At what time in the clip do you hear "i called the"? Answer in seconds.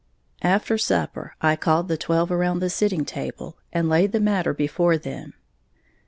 1.41-1.95